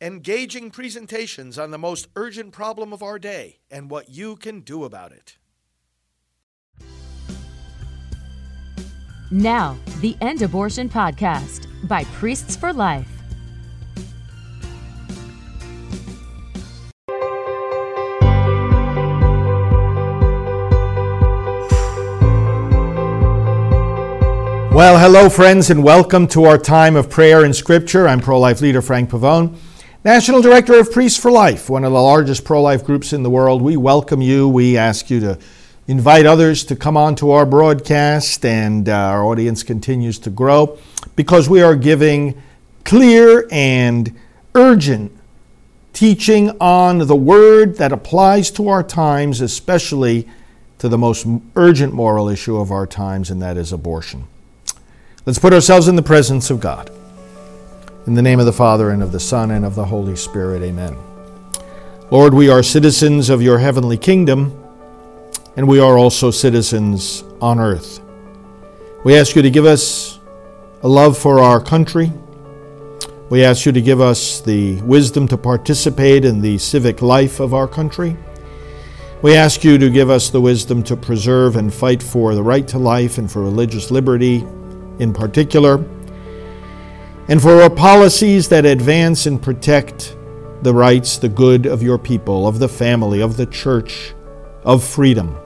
[0.00, 4.84] engaging presentations on the most urgent problem of our day and what you can do
[4.84, 5.36] about it.
[9.30, 13.06] Now, the End Abortion Podcast by Priests for Life.
[24.72, 28.08] Well, hello, friends, and welcome to our time of prayer and scripture.
[28.08, 29.54] I'm pro life leader Frank Pavone,
[30.02, 33.28] National Director of Priests for Life, one of the largest pro life groups in the
[33.28, 33.60] world.
[33.60, 34.48] We welcome you.
[34.48, 35.38] We ask you to
[35.86, 40.78] invite others to come on to our broadcast, and uh, our audience continues to grow
[41.16, 42.42] because we are giving
[42.82, 44.18] clear and
[44.54, 45.12] urgent
[45.92, 50.26] teaching on the word that applies to our times, especially
[50.78, 54.26] to the most urgent moral issue of our times, and that is abortion.
[55.26, 56.90] Let's put ourselves in the presence of God.
[58.10, 60.62] In the name of the Father, and of the Son, and of the Holy Spirit,
[60.62, 60.96] amen.
[62.10, 64.52] Lord, we are citizens of your heavenly kingdom,
[65.54, 68.00] and we are also citizens on earth.
[69.04, 70.18] We ask you to give us
[70.82, 72.12] a love for our country.
[73.28, 77.54] We ask you to give us the wisdom to participate in the civic life of
[77.54, 78.16] our country.
[79.22, 82.66] We ask you to give us the wisdom to preserve and fight for the right
[82.66, 84.38] to life and for religious liberty
[84.98, 85.84] in particular,
[87.30, 90.16] and for our policies that advance and protect
[90.62, 94.14] the rights, the good of your people, of the family, of the church,
[94.64, 95.36] of freedom.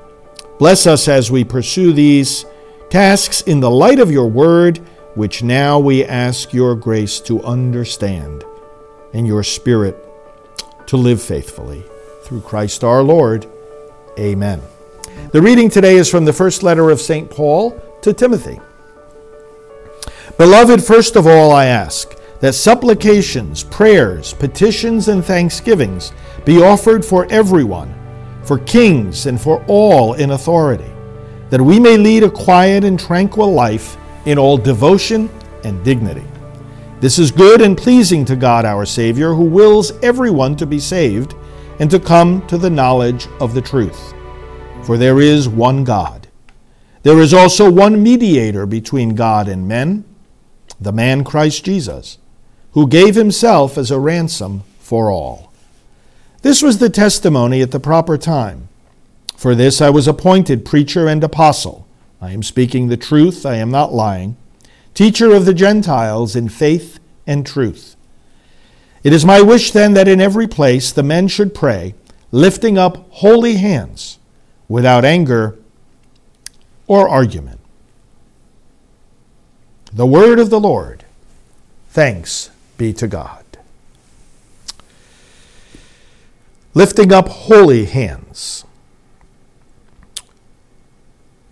[0.58, 2.46] Bless us as we pursue these
[2.88, 4.78] tasks in the light of your word,
[5.14, 8.44] which now we ask your grace to understand
[9.12, 9.96] and your spirit
[10.86, 11.84] to live faithfully.
[12.22, 13.46] Through Christ our Lord.
[14.18, 14.62] Amen.
[15.32, 17.30] The reading today is from the first letter of St.
[17.30, 18.58] Paul to Timothy.
[20.39, 26.12] Beloved, first of all, I ask that supplications, prayers, petitions, and thanksgivings
[26.44, 27.94] be offered for everyone,
[28.42, 30.91] for kings, and for all in authority,
[31.50, 33.96] that we may lead a quiet and tranquil life
[34.27, 35.30] in all devotion
[35.63, 36.27] and dignity.
[37.01, 41.34] This is good and pleasing to God our Savior, who wills everyone to be saved
[41.79, 44.14] and to come to the knowledge of the truth.
[44.83, 46.29] For there is one God.
[47.02, 50.05] There is also one mediator between God and men
[50.80, 52.18] the man Christ Jesus,
[52.73, 55.52] who gave himself as a ransom for all.
[56.42, 58.68] This was the testimony at the proper time.
[59.36, 61.86] For this I was appointed preacher and apostle.
[62.20, 64.36] I am speaking the truth, I am not lying.
[64.95, 67.96] Teacher of the Gentiles in faith and truth.
[69.02, 71.95] It is my wish then that in every place the men should pray,
[72.30, 74.18] lifting up holy hands,
[74.68, 75.58] without anger
[76.86, 77.61] or argument.
[79.94, 81.05] The word of the Lord.
[81.90, 83.44] Thanks be to God.
[86.74, 88.64] Lifting up holy hands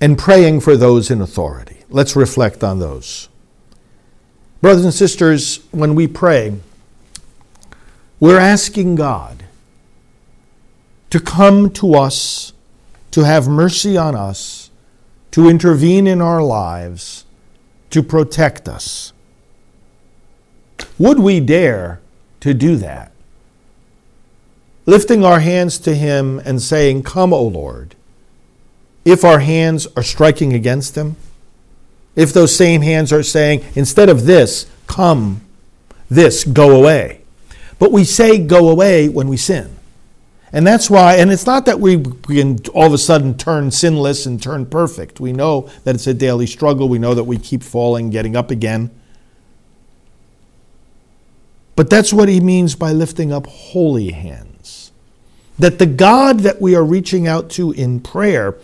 [0.01, 1.85] and praying for those in authority.
[1.89, 3.29] Let's reflect on those.
[4.61, 6.57] Brothers and sisters, when we pray,
[8.19, 9.45] we're asking God
[11.11, 12.53] to come to us,
[13.13, 14.71] to have mercy on us,
[15.31, 17.25] to intervene in our lives
[17.93, 19.13] to protect us.
[20.99, 22.01] Would we dare
[22.41, 23.13] to do that?
[24.85, 27.95] Lifting our hands to Him and saying, Come, O Lord,
[29.05, 31.17] if our hands are striking against Him,
[32.17, 35.41] if those same hands are saying, instead of this, come,
[36.11, 37.23] this, go away.
[37.79, 39.77] But we say go away when we sin.
[40.53, 44.27] And that's why, and it's not that we can all of a sudden turn sinless
[44.27, 45.19] and turn perfect.
[45.19, 46.91] We know that it's a daily struggle.
[46.91, 48.91] We know that we keep falling, getting up again.
[51.75, 54.93] But that's what he means by lifting up holy hands.
[55.59, 58.57] That the God that we are reaching out to in prayer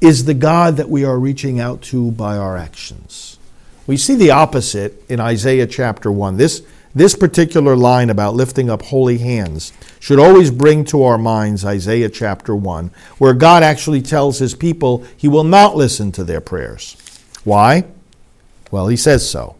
[0.00, 3.38] is the God that we are reaching out to by our actions.
[3.86, 6.36] We see the opposite in Isaiah chapter 1.
[6.36, 6.62] This
[6.94, 12.08] this particular line about lifting up holy hands should always bring to our minds Isaiah
[12.08, 16.96] chapter 1, where God actually tells his people he will not listen to their prayers.
[17.44, 17.84] Why?
[18.70, 19.56] Well, he says so.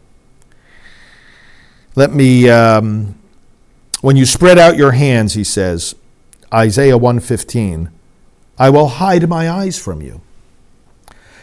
[1.95, 3.15] Let me, um,
[4.01, 5.95] when you spread out your hands, he says,
[6.53, 7.89] Isaiah 115,
[8.57, 10.21] I will hide my eyes from you.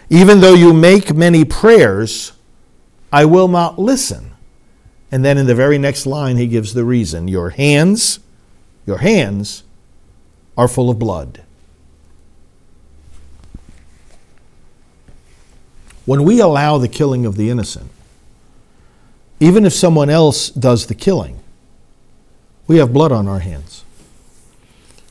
[0.09, 2.33] Even though you make many prayers,
[3.13, 4.30] I will not listen.
[5.13, 8.21] And then in the very next line, he gives the reason Your hands,
[8.87, 9.65] your hands
[10.57, 11.43] are full of blood.
[16.07, 17.91] When we allow the killing of the innocent,
[19.39, 21.41] even if someone else does the killing,
[22.67, 23.85] we have blood on our hands.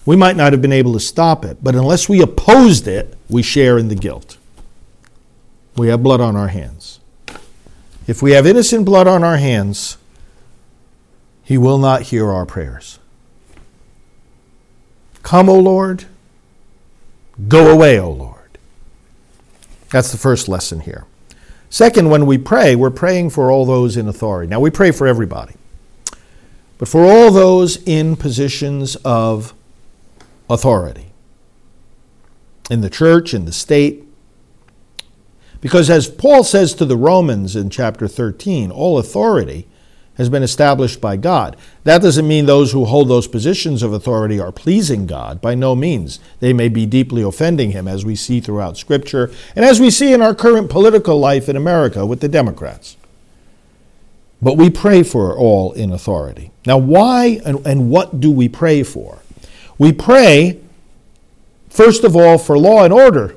[0.06, 3.42] We might not have been able to stop it, but unless we opposed it, we
[3.44, 4.38] share in the guilt.
[5.76, 6.99] We have blood on our hands.
[8.10, 10.00] If we have innocent blood on our hands,
[11.44, 12.98] He will not hear our prayers.
[15.22, 16.06] Come, O Lord.
[17.48, 18.58] Go away, O Lord.
[19.92, 21.06] That's the first lesson here.
[21.70, 24.50] Second, when we pray, we're praying for all those in authority.
[24.50, 25.54] Now, we pray for everybody,
[26.80, 29.54] but for all those in positions of
[30.50, 31.12] authority
[32.72, 34.04] in the church, in the state.
[35.62, 39.68] Because as Paul says to the Romans in chapter 13, all authority
[40.16, 41.56] has been established by God.
[41.86, 45.40] That doesn't mean those who hold those positions of authority are pleasing God.
[45.42, 46.20] By no means.
[46.42, 50.12] They may be deeply offending Him, as we see throughout Scripture, and as we see
[50.14, 52.98] in our current political life in America with the Democrats.
[54.42, 56.52] But we pray for all in authority.
[56.66, 59.20] Now, why and, and what do we pray for?
[59.78, 60.60] We pray,
[61.70, 63.36] first of all, for law and order,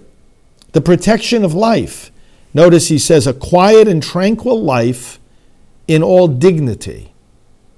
[0.72, 2.11] the protection of life.
[2.54, 5.18] Notice he says, a quiet and tranquil life
[5.88, 7.12] in all dignity.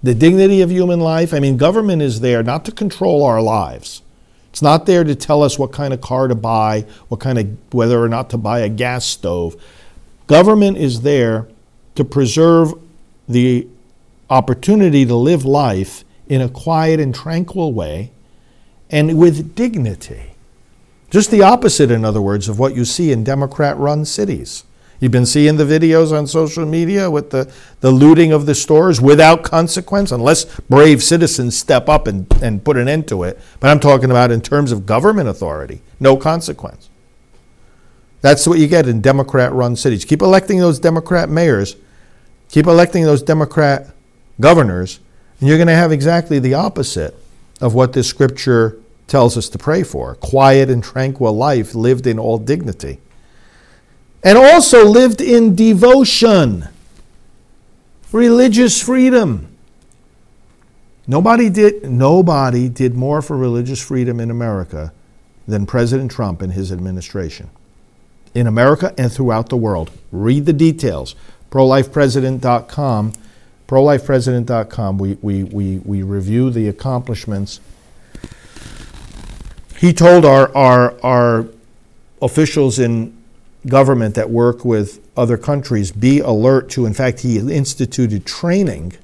[0.03, 1.33] The dignity of human life.
[1.33, 4.03] I mean, government is there not to control our lives.
[4.51, 7.75] It's not there to tell us what kind of car to buy, what kind of
[7.75, 9.57] whether or not to buy a gas stove.
[10.27, 11.49] Government is there
[11.95, 12.75] to preserve
[13.29, 13.67] the
[14.31, 18.11] opportunity to live life in a quiet and tranquil way
[18.91, 20.34] and with dignity.
[21.15, 24.65] Just the opposite, in other words, of what you see in Democrat run cities.
[24.99, 29.01] You've been seeing the videos on social media with the, the looting of the stores
[29.01, 33.39] without consequence, unless brave citizens step up and, and put an end to it.
[33.61, 36.91] But I'm talking about in terms of government authority, no consequence.
[38.21, 40.05] That's what you get in Democrat run cities.
[40.05, 41.77] Keep electing those Democrat mayors,
[42.49, 43.95] keep electing those Democrat
[44.41, 44.99] governors,
[45.39, 47.15] and you're going to have exactly the opposite
[47.61, 52.19] of what this scripture tells us to pray for quiet and tranquil life lived in
[52.19, 53.01] all dignity
[54.25, 56.67] and also lived in devotion,
[58.11, 59.55] religious freedom.
[61.07, 64.95] Nobody did, nobody did more for religious freedom in America
[65.47, 67.51] than President Trump and his administration.
[68.35, 69.91] In America and throughout the world.
[70.11, 71.15] Read the details.
[71.51, 73.13] ProLifePresident.com.
[73.69, 74.99] ProLifePresident.com.
[74.99, 77.61] We, we, we, we review the accomplishments.
[79.85, 81.47] He told our, our, our
[82.23, 83.15] officials in
[83.67, 88.95] government that work with other countries be alert to, in fact, he instituted training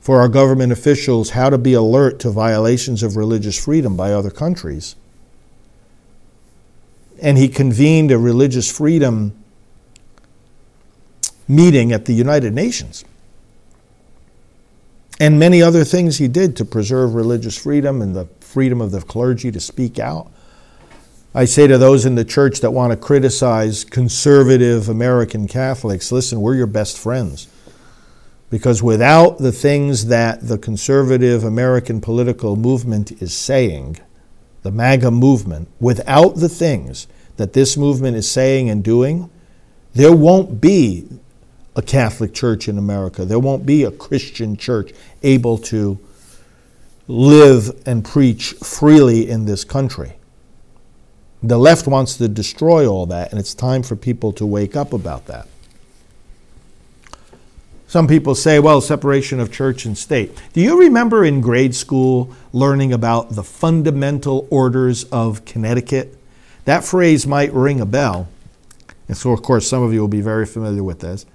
[0.00, 4.28] for our government officials how to be alert to violations of religious freedom by other
[4.28, 4.96] countries.
[7.22, 9.40] And he convened a religious freedom
[11.46, 13.04] meeting at the United Nations.
[15.20, 18.26] And many other things he did to preserve religious freedom and the
[18.56, 20.32] freedom of the clergy to speak out.
[21.34, 26.40] I say to those in the church that want to criticize conservative American Catholics listen,
[26.40, 27.48] we're your best friends.
[28.48, 33.98] Because without the things that the conservative American political movement is saying,
[34.62, 37.06] the MAGA movement, without the things
[37.36, 39.28] that this movement is saying and doing,
[39.92, 41.06] there won't be
[41.76, 43.26] a Catholic church in America.
[43.26, 45.98] There won't be a Christian church able to
[47.08, 50.14] live and preach freely in this country.
[51.42, 54.92] The left wants to destroy all that, and it's time for people to wake up
[54.92, 55.46] about that.
[57.86, 60.36] Some people say, well, separation of church and state.
[60.52, 66.18] Do you remember in grade school learning about the fundamental orders of Connecticut?
[66.64, 68.28] That phrase might ring a bell.
[69.06, 71.26] And so, of course, some of you will be very familiar with this.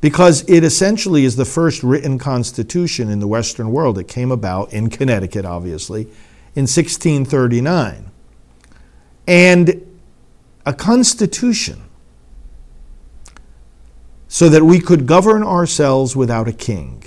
[0.00, 3.98] Because it essentially is the first written constitution in the Western world.
[3.98, 6.02] It came about in Connecticut, obviously,
[6.54, 8.10] in 1639
[9.28, 9.86] and
[10.64, 11.82] a constitution
[14.26, 17.04] so that we could govern ourselves without a king.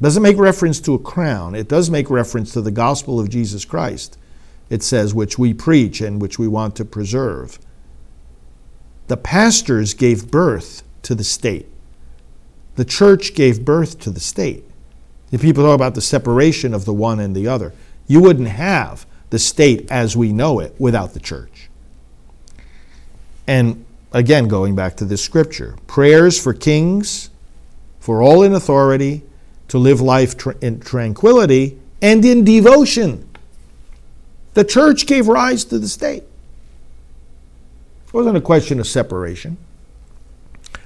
[0.00, 3.64] Doesn't make reference to a crown, it does make reference to the gospel of Jesus
[3.64, 4.18] Christ.
[4.70, 7.58] It says, which we preach and which we want to preserve.
[9.08, 11.66] The pastors gave birth to the state.
[12.76, 14.64] The church gave birth to the state.
[15.30, 17.72] If people talk about the separation of the one and the other,
[18.06, 21.70] you wouldn't have the state as we know it without the church.
[23.46, 27.30] And again, going back to this scripture prayers for kings,
[27.98, 29.22] for all in authority,
[29.68, 33.28] to live life in tranquility and in devotion.
[34.54, 36.24] The church gave rise to the state.
[38.06, 39.56] It wasn't a question of separation,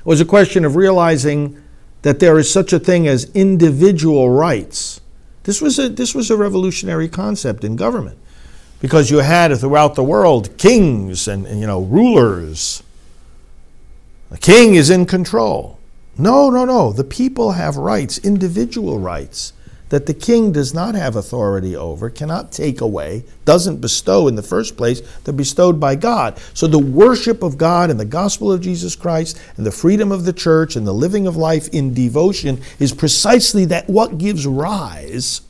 [0.07, 1.61] it was a question of realizing
[2.03, 5.01] that there is such a thing as individual rights.
[5.43, 8.17] This was a, this was a revolutionary concept in government
[8.79, 12.85] because you had throughout the world kings and, and you know rulers.
[14.31, 15.81] The king is in control.
[16.17, 16.93] No, no, no.
[16.93, 19.55] The people have rights, individual rights
[19.89, 24.43] that the king does not have authority over, cannot take away, doesn't bestow in the
[24.43, 26.39] first place, they're bestowed by God.
[26.55, 30.25] So the worship of God and the gospel of Jesus Christ and the freedom of
[30.25, 35.43] the church and the living of life in devotion is precisely that what gives rise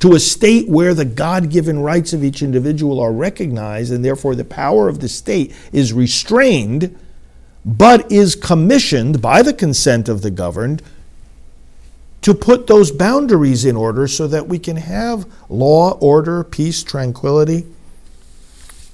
[0.00, 4.34] to a state where the God given rights of each individual are recognized and therefore
[4.34, 6.96] the power of the state is restrained,
[7.64, 10.82] but is commissioned by the consent of the governed
[12.22, 17.64] to put those boundaries in order so that we can have law, order, peace, tranquility,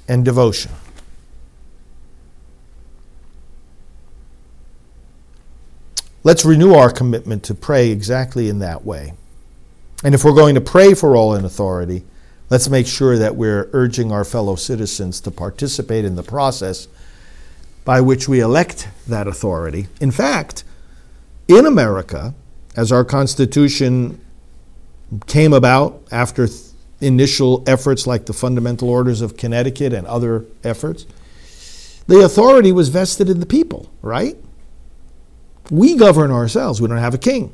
[0.09, 0.71] and devotion.
[6.23, 9.13] Let's renew our commitment to pray exactly in that way.
[10.03, 12.05] And if we're going to pray for all in authority,
[12.51, 16.89] let's make sure that we're urging our fellow citizens to participate in the process
[17.85, 19.89] by which we elect that authority.
[20.01, 20.65] In fact,
[21.47, 22.35] in America,
[22.77, 24.21] as our Constitution
[25.27, 26.61] came about after th-
[27.01, 31.07] initial efforts like the Fundamental Orders of Connecticut and other efforts,
[32.07, 34.37] the authority was vested in the people, right?
[35.71, 37.53] We govern ourselves, we don't have a king.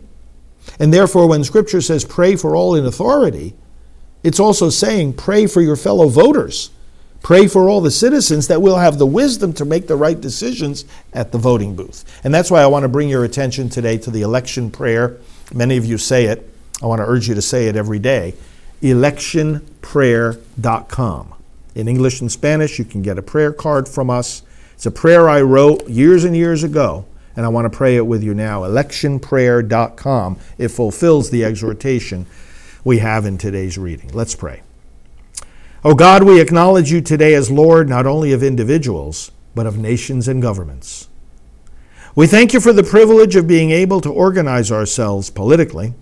[0.78, 3.54] And therefore, when Scripture says pray for all in authority,
[4.22, 6.70] it's also saying pray for your fellow voters.
[7.22, 10.84] Pray for all the citizens that we'll have the wisdom to make the right decisions
[11.12, 12.04] at the voting booth.
[12.24, 15.18] And that's why I want to bring your attention today to the election prayer.
[15.52, 16.48] Many of you say it.
[16.82, 18.34] I want to urge you to say it every day.
[18.82, 21.34] Electionprayer.com.
[21.74, 24.42] In English and Spanish, you can get a prayer card from us.
[24.74, 27.04] It's a prayer I wrote years and years ago,
[27.36, 28.62] and I want to pray it with you now.
[28.62, 30.38] Electionprayer.com.
[30.56, 32.24] It fulfills the exhortation
[32.82, 34.10] we have in today's reading.
[34.14, 34.62] Let's pray.
[35.82, 40.28] Oh God, we acknowledge you today as Lord not only of individuals, but of nations
[40.28, 41.08] and governments.
[42.14, 45.94] We thank you for the privilege of being able to organize ourselves politically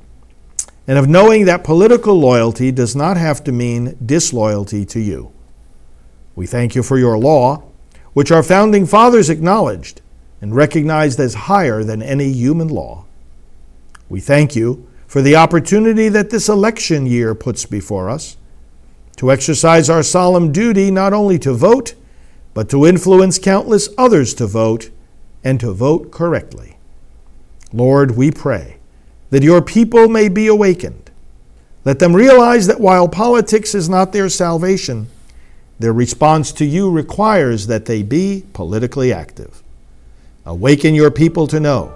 [0.89, 5.31] and of knowing that political loyalty does not have to mean disloyalty to you.
[6.35, 7.63] We thank you for your law,
[8.15, 10.01] which our founding fathers acknowledged
[10.41, 13.05] and recognized as higher than any human law.
[14.09, 18.38] We thank you for the opportunity that this election year puts before us
[19.19, 21.95] to exercise our solemn duty not only to vote,
[22.55, 24.91] but to influence countless others to vote
[25.45, 26.77] and to vote correctly.
[27.73, 28.79] Lord, we pray
[29.31, 31.11] that your people may be awakened.
[31.85, 35.09] Let them realize that while politics is not their salvation,
[35.79, 39.63] their response to you requires that they be politically active.
[40.47, 41.93] Awaken your people to know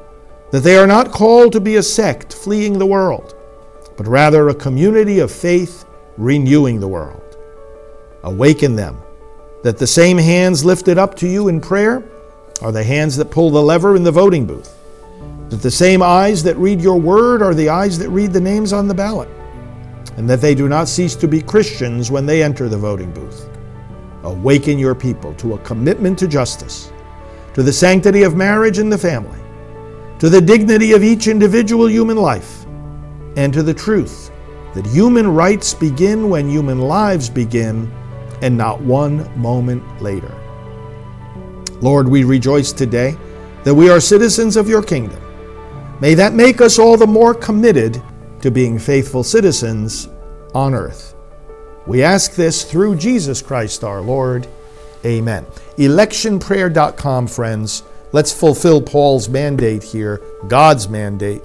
[0.51, 3.35] that they are not called to be a sect fleeing the world,
[3.97, 5.85] but rather a community of faith
[6.17, 7.37] renewing the world.
[8.23, 9.01] Awaken them
[9.63, 12.03] that the same hands lifted up to you in prayer
[12.61, 14.77] are the hands that pull the lever in the voting booth.
[15.51, 18.73] That the same eyes that read your word are the eyes that read the names
[18.73, 19.29] on the ballot.
[20.17, 23.49] And that they do not cease to be Christians when they enter the voting booth.
[24.25, 26.93] Awaken your people to a commitment to justice,
[27.55, 29.39] to the sanctity of marriage and the family,
[30.19, 32.65] to the dignity of each individual human life,
[33.37, 34.32] and to the truth
[34.75, 37.93] that human rights begin when human lives begin
[38.41, 40.35] and not one moment later.
[41.81, 43.17] Lord, we rejoice today
[43.65, 45.21] that we are citizens of your kingdom.
[46.01, 48.03] May that make us all the more committed
[48.41, 50.09] to being faithful citizens
[50.55, 51.15] on earth.
[51.87, 54.47] We ask this through Jesus Christ our Lord.
[55.05, 55.45] Amen.
[55.77, 57.83] Electionprayer.com, friends.
[58.13, 61.43] Let's fulfill Paul's mandate here, God's mandate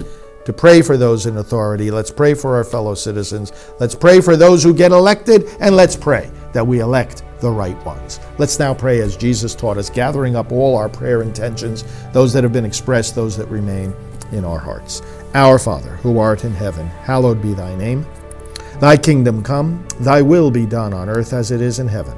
[0.48, 1.92] to pray for those in authority.
[1.92, 3.52] Let's pray for our fellow citizens.
[3.82, 7.76] Let's pray for those who get elected, and let's pray that we elect the right
[7.86, 8.22] ones.
[8.38, 12.46] Let's now pray as Jesus taught us, gathering up all our prayer intentions, those that
[12.46, 13.94] have been expressed, those that remain
[14.32, 15.02] in our hearts.
[15.34, 18.06] Our Father, who art in heaven, hallowed be thy name.
[18.80, 22.18] Thy kingdom come, thy will be done on earth as it is in heaven.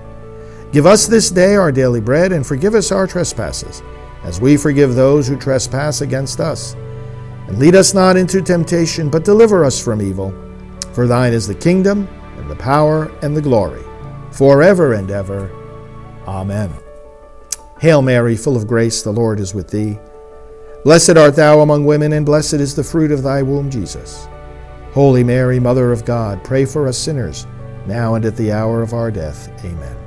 [0.72, 3.82] Give us this day our daily bread, and forgive us our trespasses,
[4.22, 6.76] as we forgive those who trespass against us
[7.50, 10.32] and lead us not into temptation, but deliver us from evil.
[10.94, 13.84] For thine is the kingdom, and the power, and the glory,
[14.32, 15.50] forever and ever.
[16.28, 16.72] Amen.
[17.82, 19.98] Hail Mary, full of grace, the Lord is with thee.
[20.84, 24.28] Blessed art thou among women, and blessed is the fruit of thy womb, Jesus.
[24.94, 27.48] Holy Mary, Mother of God, pray for us sinners,
[27.88, 29.50] now and at the hour of our death.
[29.66, 29.98] Amen.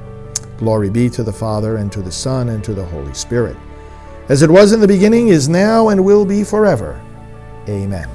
[0.59, 3.57] Glory be to the Father, and to the Son, and to the Holy Spirit,
[4.29, 7.03] as it was in the beginning, is now, and will be forever
[7.69, 8.09] Amen.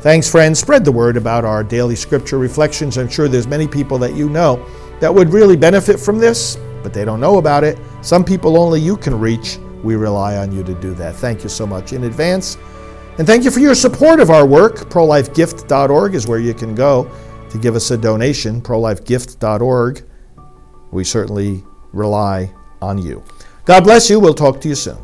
[0.00, 0.58] Thanks, friends.
[0.58, 2.98] Spread the word about our daily scripture reflections.
[2.98, 4.64] I'm sure there's many people that you know
[5.00, 7.78] that would really benefit from this, but they don't know about it.
[8.02, 9.58] Some people only you can reach.
[9.82, 11.14] We rely on you to do that.
[11.14, 12.58] Thank you so much in advance.
[13.18, 14.76] And thank you for your support of our work.
[14.90, 17.10] ProLifeGift.org is where you can go
[17.50, 18.60] to give us a donation.
[18.60, 20.04] ProLifeGift.org.
[20.90, 23.22] We certainly rely on you.
[23.64, 24.18] God bless you.
[24.18, 25.03] We'll talk to you soon.